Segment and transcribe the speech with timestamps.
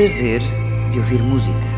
[0.00, 0.40] Prazer
[0.90, 1.69] de ouvir música.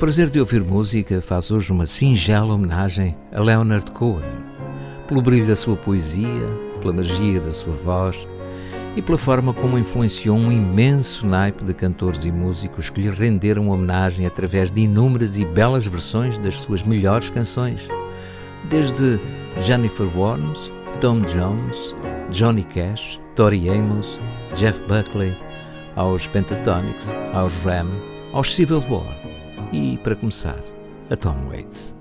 [0.00, 4.24] Prazer de ouvir música faz hoje uma singela homenagem a Leonard Cohen,
[5.06, 6.48] pelo brilho da sua poesia,
[6.80, 8.16] pela magia da sua voz
[8.96, 13.68] e pela forma como influenciou um imenso naipe de cantores e músicos que lhe renderam
[13.68, 17.86] homenagem através de inúmeras e belas versões das suas melhores canções,
[18.70, 19.20] desde
[19.60, 20.72] Jennifer Warnes,
[21.02, 21.94] Tom Jones,
[22.30, 24.18] Johnny Cash, Tori Amos,
[24.56, 25.30] Jeff Buckley,
[25.94, 27.86] aos Pentatonix, aos Ram,
[28.32, 29.29] aos Civil War
[29.72, 30.58] e, para começar,
[31.10, 31.99] a Tom Waits.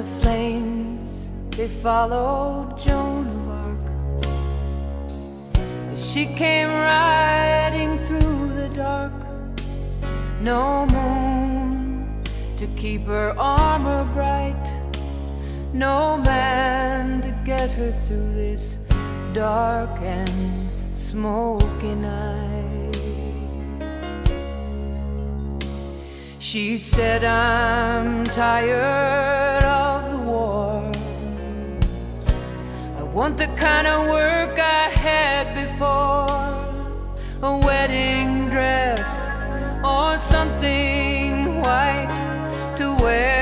[0.00, 3.84] The flames, they followed Joan of Arc
[5.98, 9.12] she came riding through the dark.
[10.40, 12.22] No moon
[12.56, 14.66] to keep her armor bright.
[15.74, 18.78] No man to get her through this
[19.34, 20.32] dark and
[20.94, 22.96] smoky night.
[26.38, 29.49] She said, I'm tired
[33.20, 36.24] want the kind of work I had before.
[37.42, 39.10] A wedding dress
[39.84, 42.16] or something white
[42.78, 43.39] to wear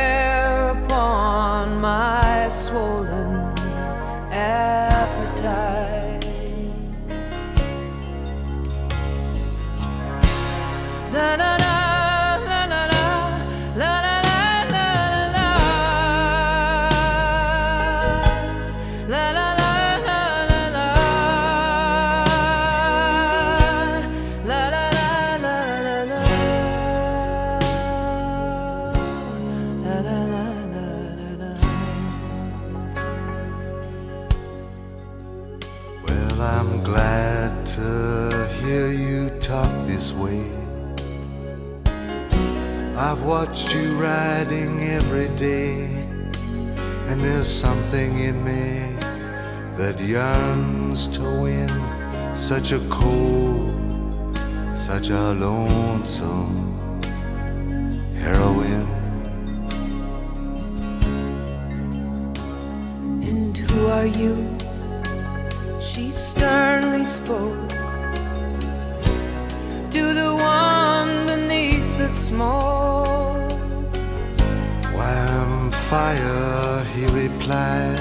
[47.88, 48.94] something in me
[49.78, 51.70] that yearns to win
[52.34, 54.36] such a cold,
[54.76, 57.00] such a lonesome
[58.14, 58.86] heroine.
[63.22, 64.34] And who are you?
[65.80, 67.70] She sternly spoke
[69.94, 73.50] to the one beneath the smoke.
[74.92, 76.67] Why, I'm fire,
[76.98, 78.00] he replied,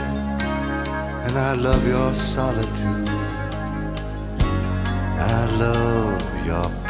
[1.25, 3.09] and I love your solitude.
[5.35, 6.86] I love your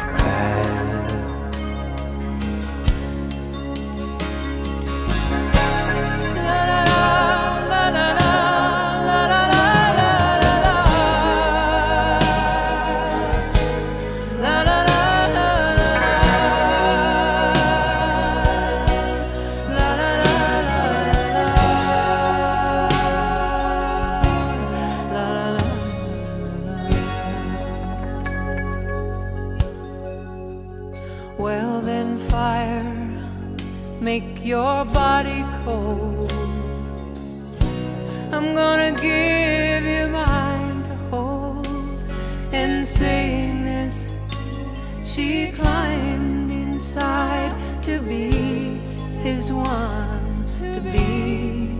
[34.38, 36.32] make your body cold.
[38.32, 41.66] I'm gonna give you mine to hold.
[42.52, 44.08] And saying this,
[45.04, 47.52] she climbed inside
[47.82, 48.78] to be
[49.20, 51.78] his one, to be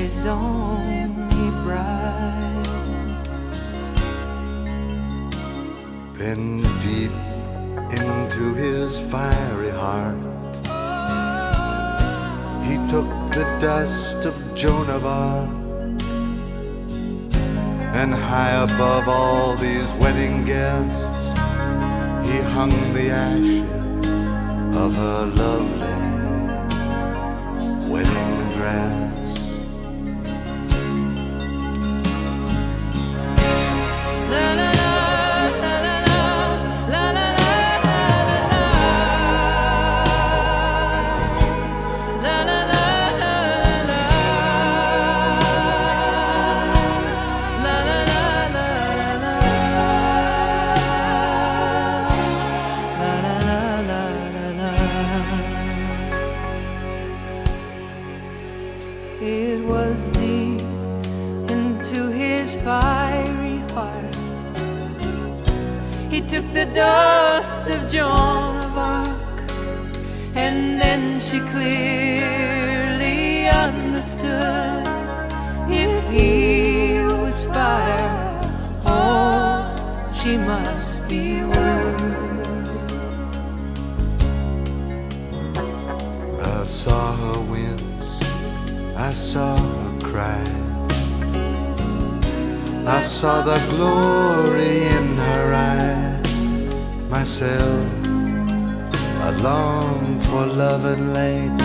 [0.00, 2.66] his only bride.
[6.14, 7.12] Then deep
[7.90, 10.31] into his fiery heart, he
[12.92, 15.48] took the dust of Joan of Arc.
[18.00, 21.28] And high above all these wedding guests,
[22.28, 23.62] he hung the ashes
[24.76, 25.94] of her lovely
[27.90, 29.01] wedding dress.
[66.72, 69.50] Dust of Joan of Arc,
[70.34, 74.86] and then she clearly understood
[75.68, 78.40] if he was fire,
[78.86, 79.74] oh,
[80.14, 81.56] she must be wood.
[86.42, 88.22] I saw her wince,
[88.96, 90.44] I saw her cry.
[92.84, 94.81] I saw the glory.
[97.12, 98.06] Myself,
[99.20, 101.58] I long for love and light,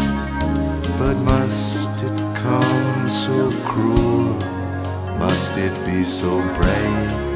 [1.00, 4.36] but must it come so cruel?
[5.18, 7.27] Must it be so bright?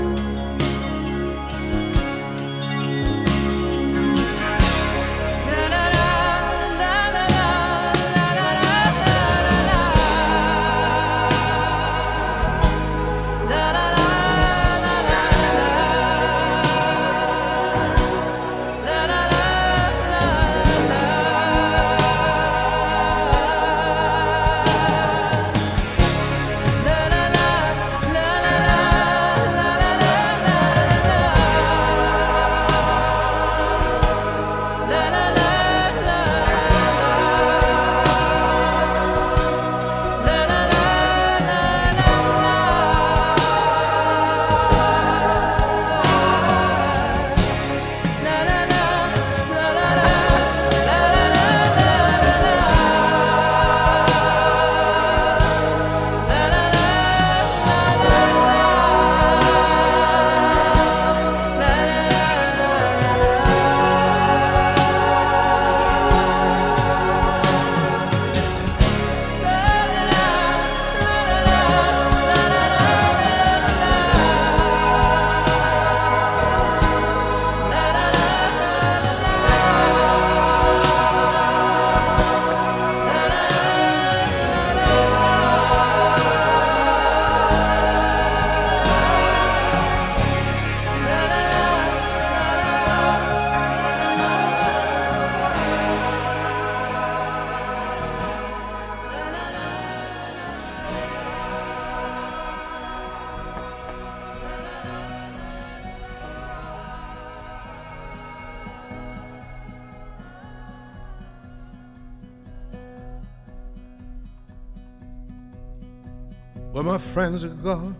[116.84, 117.96] My friends are gone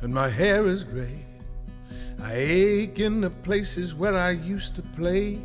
[0.00, 1.24] and my hair is gray.
[2.20, 5.40] I ache in the places where I used to play,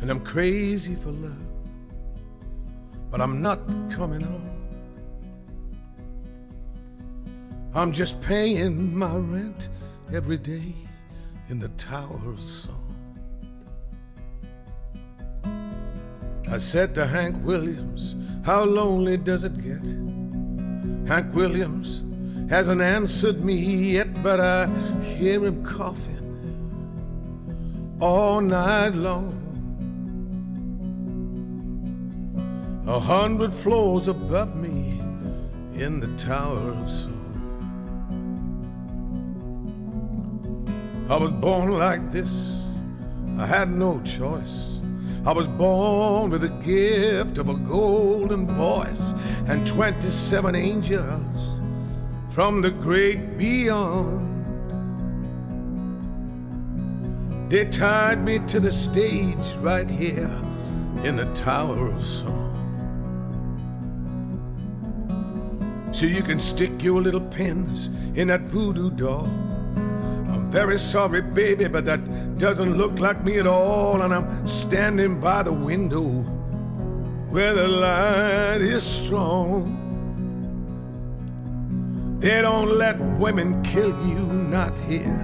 [0.00, 1.36] and I'm crazy for love,
[3.10, 4.50] but I'm not coming home.
[7.74, 9.68] I'm just paying my rent
[10.12, 10.74] every day
[11.50, 12.94] in the Tower of Song.
[16.48, 18.14] I said to Hank Williams,
[18.44, 20.05] How lonely does it get?
[21.06, 22.02] Hank Williams
[22.50, 24.66] hasn't answered me yet, but I
[25.02, 26.16] hear him coughing
[28.00, 29.32] all night long.
[32.86, 35.00] A hundred floors above me
[35.74, 37.12] in the Tower of Song.
[41.08, 42.64] I was born like this,
[43.38, 44.75] I had no choice.
[45.26, 49.12] I was born with the gift of a golden voice
[49.48, 51.60] and 27 angels
[52.30, 54.22] from the great beyond.
[57.50, 60.30] They tied me to the stage right here
[61.02, 62.44] in the Tower of Song.
[65.92, 69.55] So you can stick your little pins in that voodoo doll.
[70.56, 74.00] Very sorry, baby, but that doesn't look like me at all.
[74.00, 76.08] And I'm standing by the window
[77.28, 79.76] where the light is strong.
[82.20, 85.20] They don't let women kill you, not here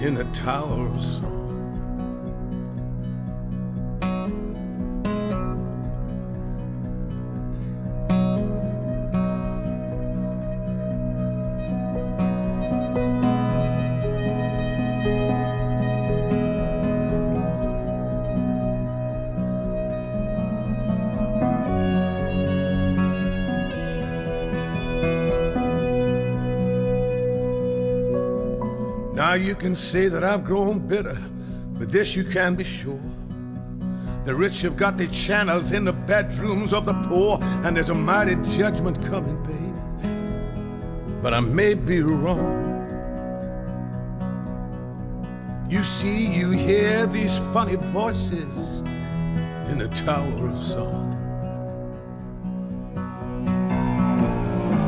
[0.00, 1.43] in the Tower of Song.
[29.34, 31.18] Now you can say that I've grown bitter,
[31.76, 33.00] but this you can be sure.
[34.24, 37.96] The rich have got their channels in the bedrooms of the poor, and there's a
[37.96, 41.20] mighty judgment coming, babe.
[41.20, 42.62] But I may be wrong.
[45.68, 48.82] You see, you hear these funny voices
[49.68, 51.10] in the Tower of Song.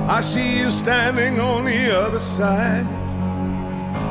[0.08, 2.95] I see you standing on the other side.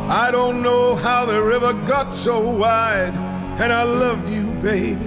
[0.07, 3.15] I don't know how the river got so wide,
[3.59, 5.03] and I loved you, baby,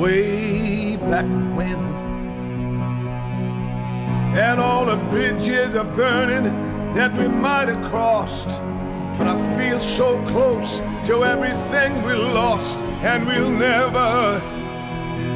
[0.00, 1.76] way back when.
[4.34, 6.44] And all the bridges are burning
[6.94, 8.48] that we might have crossed,
[9.18, 14.40] but I feel so close to everything we lost, and we'll never,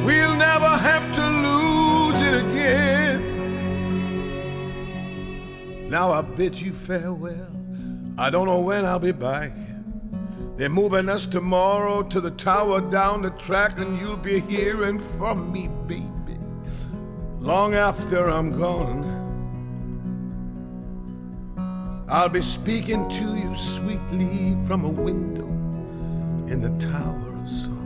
[0.03, 3.19] we'll never have to lose it again.
[5.87, 7.58] Now I bid you farewell.
[8.19, 9.53] I don't know when I'll be back.
[10.57, 15.53] They're moving us tomorrow to the tower down the track, and you'll be hearing from
[15.53, 16.37] me, baby,
[17.39, 19.15] long after I'm gone.
[22.09, 25.47] I'll be speaking to you sweetly from a window
[26.51, 27.78] in the Tower of Song.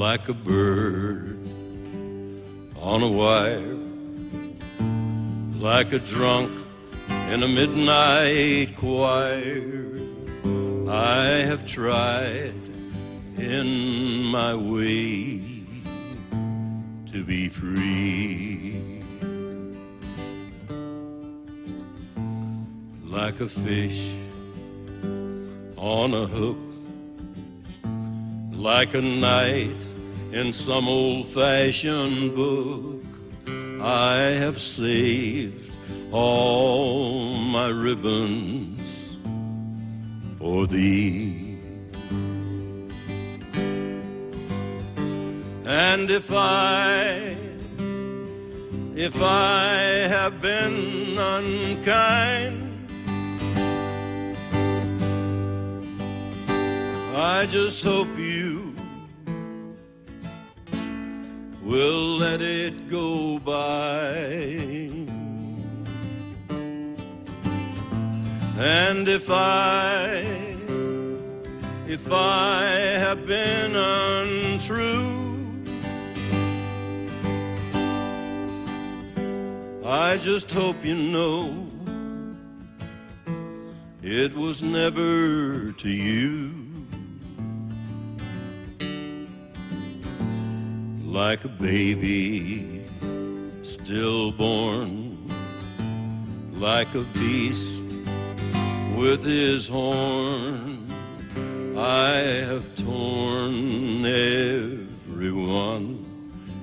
[0.00, 1.38] Like a bird
[2.80, 3.76] on a wire,
[5.58, 6.50] like a drunk
[7.30, 10.00] in a midnight choir.
[10.88, 12.62] I have tried
[13.36, 15.42] in my way
[17.12, 19.02] to be free.
[23.04, 24.14] Like a fish
[25.76, 26.69] on a hook
[28.60, 29.80] like a knight
[30.32, 33.02] in some old fashioned book.
[33.80, 35.74] I have saved
[36.12, 39.16] all my ribbons
[40.38, 41.58] for thee.
[45.64, 47.36] And if I,
[48.94, 49.72] if I
[50.08, 52.59] have been unkind,
[57.22, 58.74] I just hope you
[61.62, 64.14] will let it go by.
[68.56, 70.24] And if I,
[71.86, 72.64] if I
[73.04, 75.04] have been untrue,
[79.84, 81.66] I just hope you know
[84.02, 86.59] it was never to you.
[91.10, 92.84] Like a baby
[93.62, 95.18] stillborn,
[96.52, 97.82] like a beast
[98.96, 100.86] with his horn,
[101.76, 102.10] I
[102.46, 106.06] have torn everyone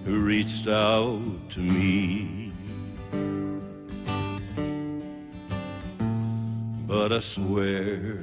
[0.06, 2.54] who reached out to me.
[6.88, 8.14] But I swear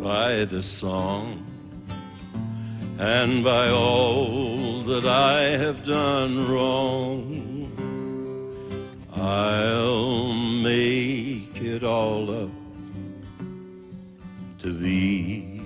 [0.00, 1.51] by the song
[3.02, 7.68] and by all that I have done wrong,
[9.12, 12.50] I'll make it all up
[14.60, 15.60] to thee.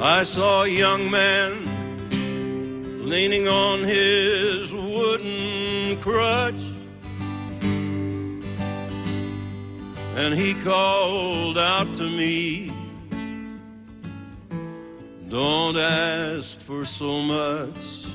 [0.00, 1.52] I saw a young man
[3.06, 6.64] leaning on his wooden crutch.
[10.16, 12.73] And he called out to me,
[15.34, 18.06] Don't ask for so much.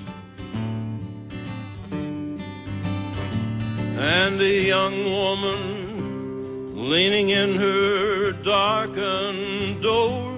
[3.98, 10.34] And a young woman leaning in her darkened door.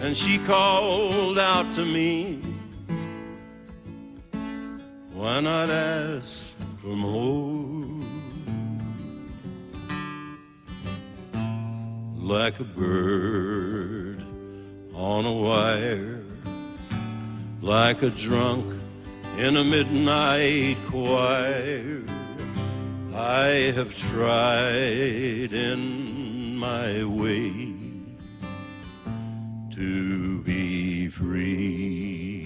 [0.00, 2.40] And she called out to me,
[5.12, 6.46] Why not ask
[6.78, 7.97] for more?
[12.28, 14.22] Like a bird
[14.92, 16.20] on a wire,
[17.62, 18.70] like a drunk
[19.38, 22.02] in a midnight choir.
[23.14, 27.74] I have tried in my way
[29.74, 32.37] to be free.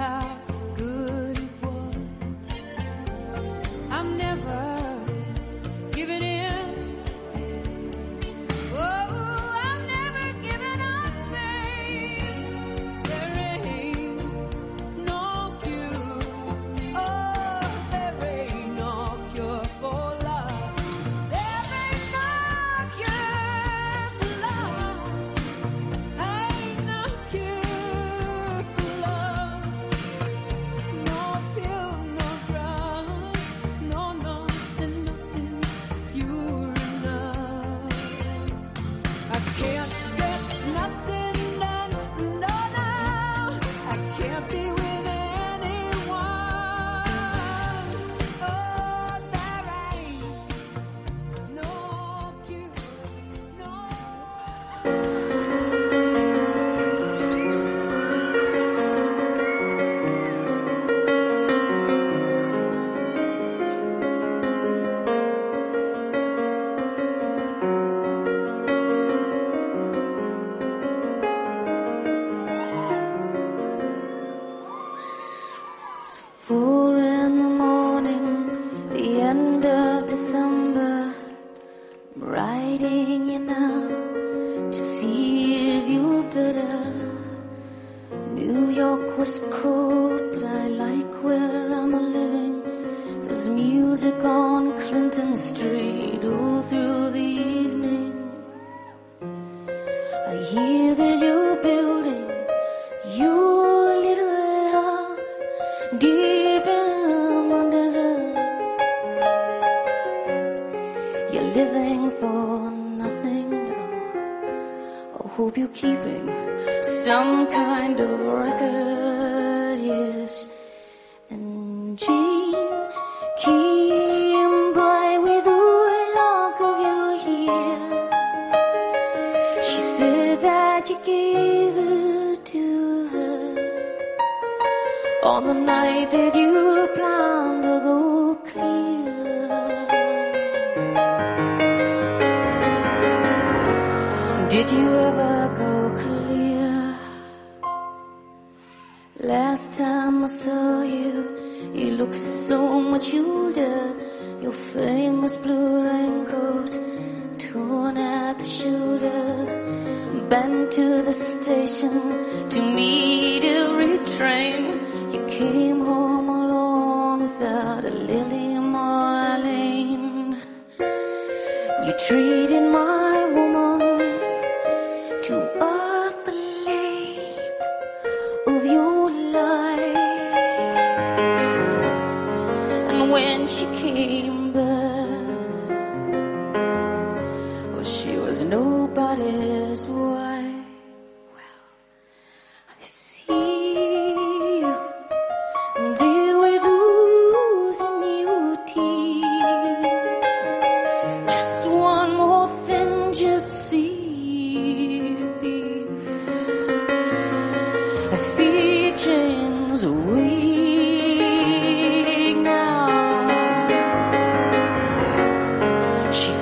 [0.00, 0.39] How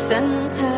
[0.08, 0.77] Sends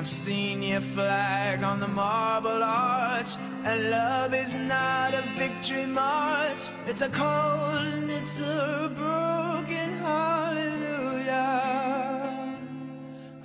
[0.00, 3.36] I've seen your flag on the marble arch.
[3.64, 11.36] And love is not a victory march, it's a cold and it's a broken hallelujah.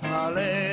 [0.00, 0.65] Hallelujah.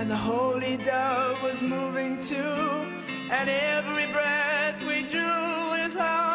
[0.00, 2.34] And the holy dove was moving too,
[3.30, 6.29] and every breath we drew is hallelujah,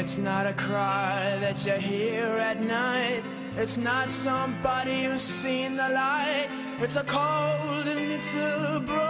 [0.00, 3.22] it's not a cry that you hear at night.
[3.58, 6.48] It's not somebody who's seen the light.
[6.80, 9.09] It's a cold and it's a broken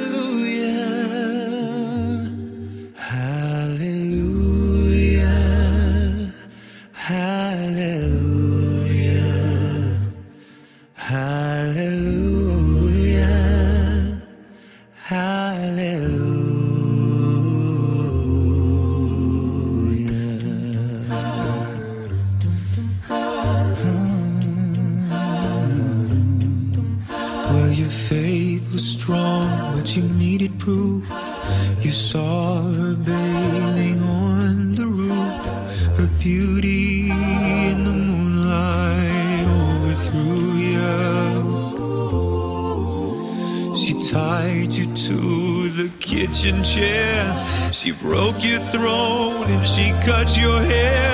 [48.01, 51.13] broke your throne, and she cut your hair,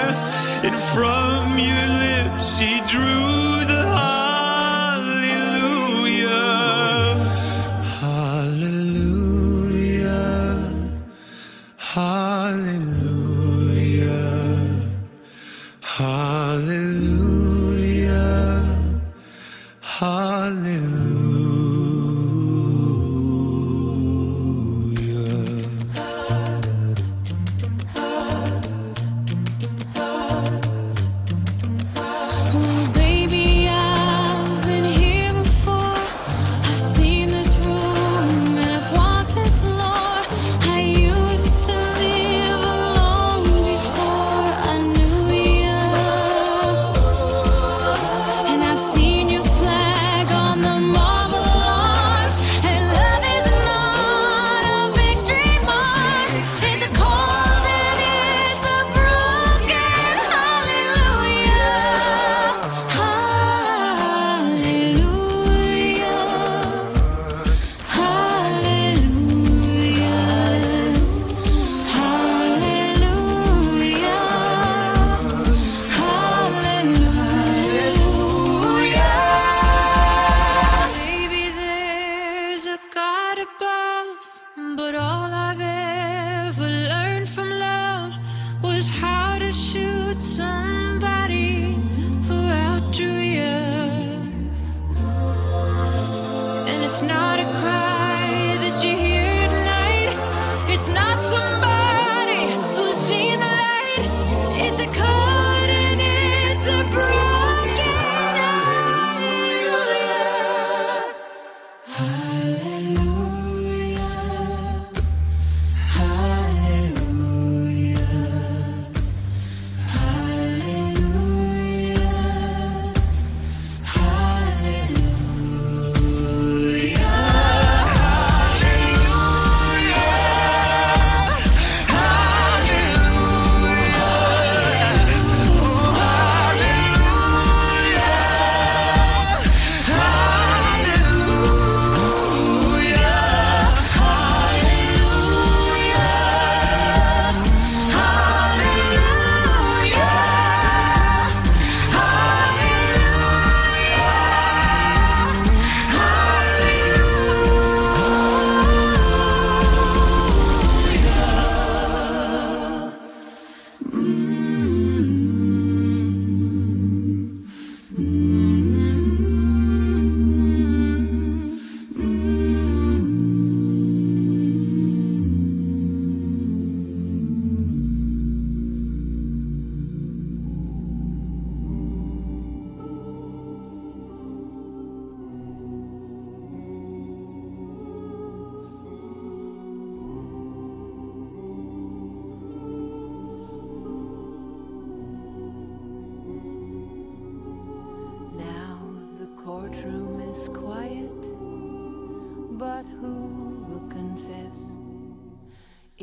[0.63, 3.46] and from your lips she drew.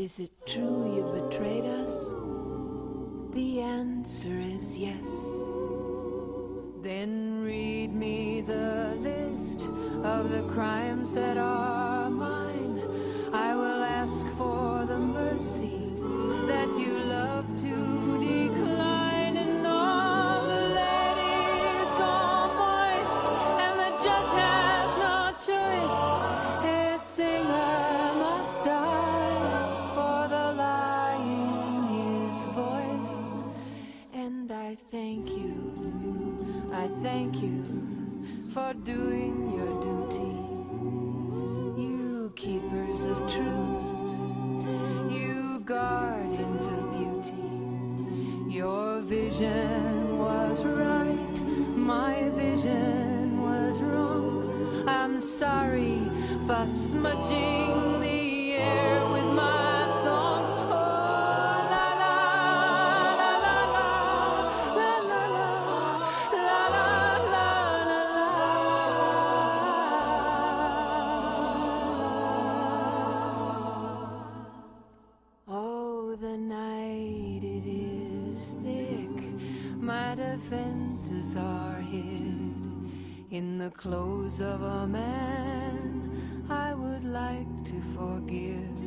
[0.04, 2.12] Is it true you betrayed us?
[3.32, 5.08] The answer is yes.
[6.82, 9.62] Then read me the list
[10.04, 11.63] of the crimes that are
[80.94, 82.54] defenses are hid
[83.30, 88.78] in the clothes of a man I would like to forgive.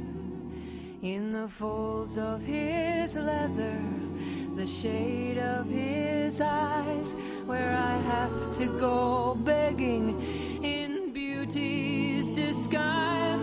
[1.01, 3.77] In the folds of his leather,
[4.55, 7.13] the shade of his eyes,
[7.45, 10.21] where I have to go begging
[10.63, 13.36] in beauty's disguise.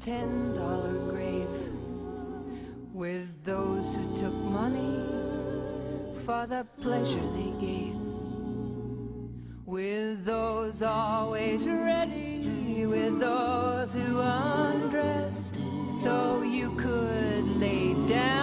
[0.00, 1.48] Ten dollar grave
[2.92, 5.02] with those who took money
[6.24, 7.94] for the pleasure they gave,
[9.64, 15.58] with those always ready, with those who undressed,
[15.96, 18.35] so you could lay down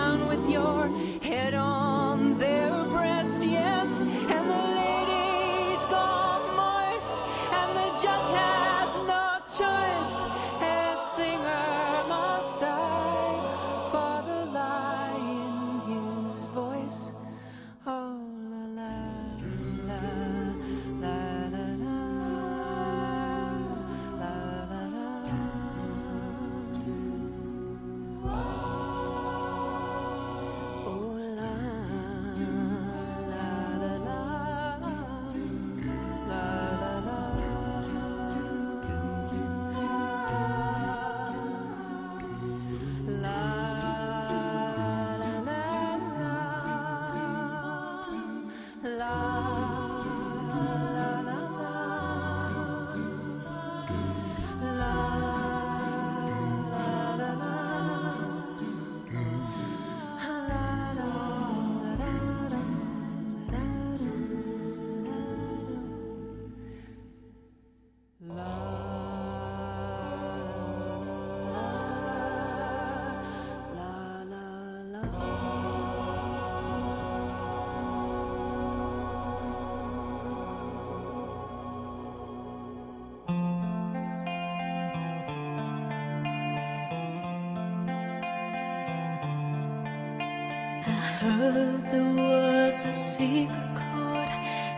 [91.93, 94.31] there was a secret chord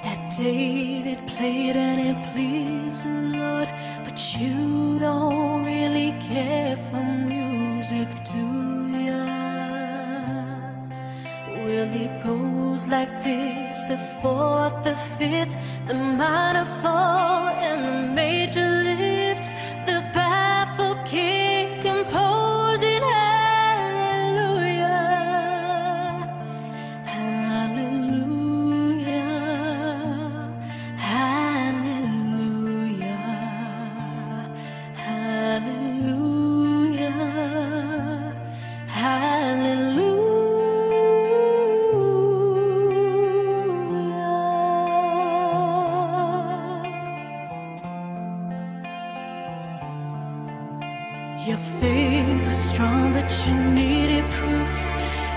[0.03, 3.69] that David played and it pleased the Lord.
[4.03, 7.03] But you don't really care for
[7.35, 8.47] music, do
[9.07, 9.23] ya?
[11.63, 15.55] Well, it goes like this the fourth, the fifth,
[51.45, 54.75] Your faith was strong, but you needed proof.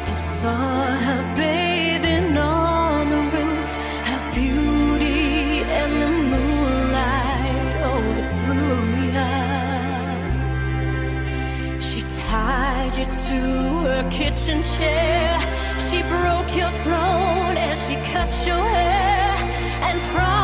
[0.09, 3.75] You saw her bathing on the roof,
[4.09, 8.87] her beauty and the moonlight overthrew
[9.17, 9.33] you.
[11.79, 13.41] She tied you to
[13.91, 15.39] her kitchen chair,
[15.91, 19.37] she broke your throne and she cut your hair.
[19.83, 20.38] And from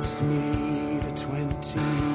[0.00, 2.13] sentenced me to 20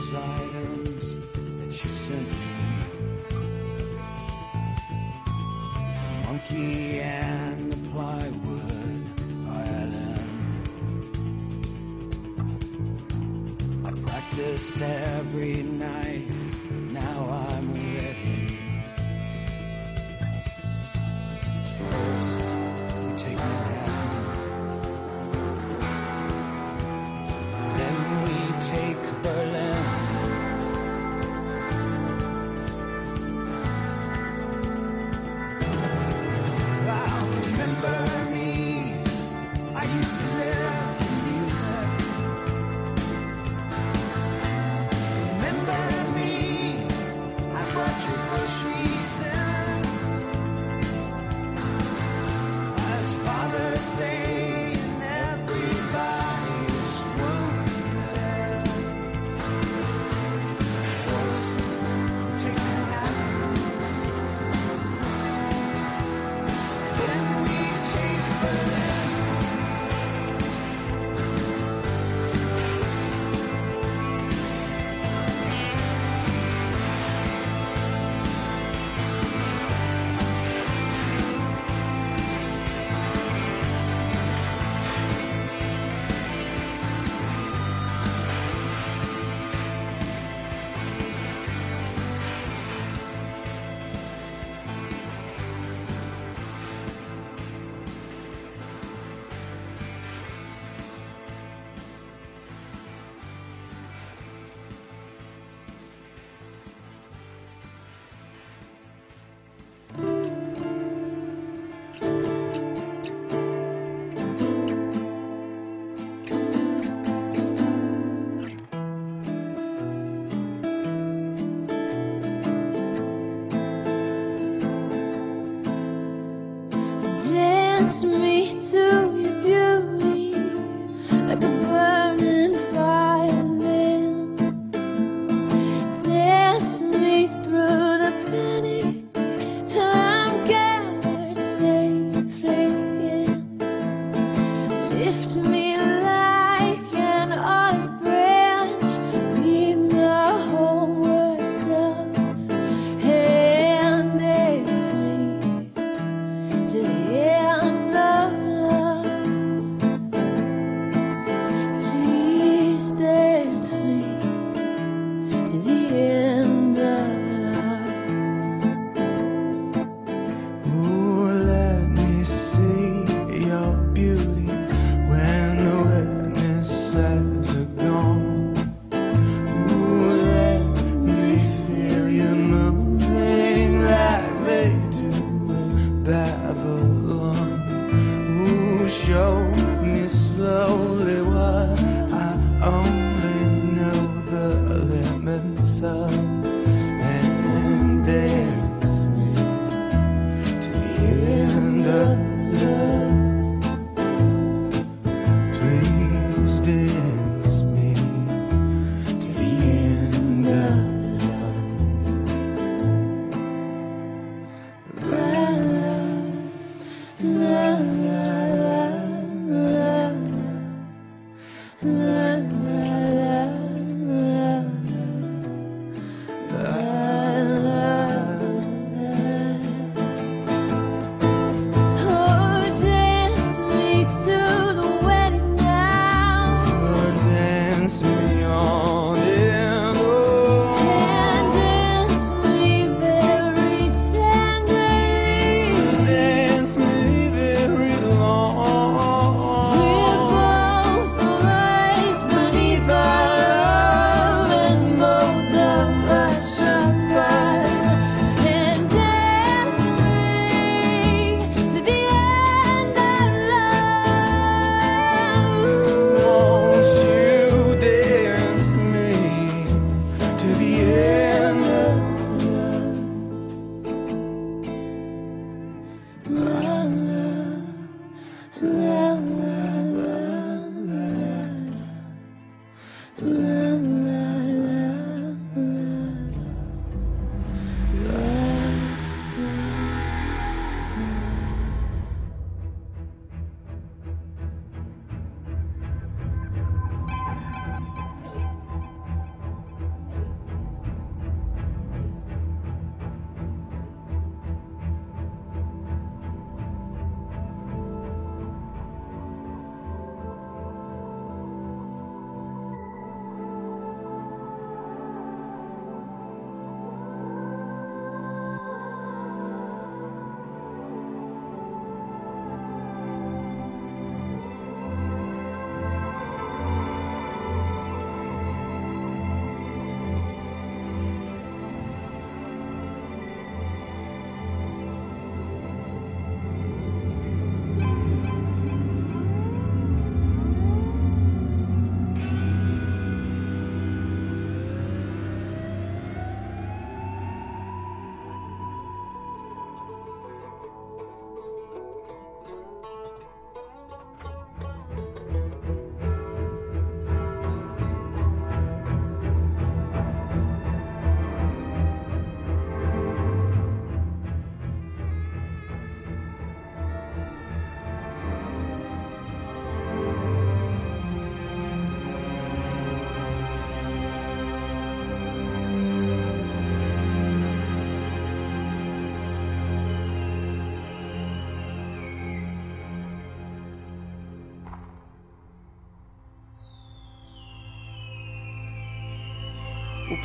[0.00, 1.14] those items
[1.58, 2.36] that you sent me.
[5.90, 9.04] the Monkey and the plywood
[9.48, 10.30] island.
[13.84, 16.39] I practiced every night.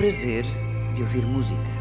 [0.05, 0.45] Prazer
[0.93, 1.74] de ouvir música.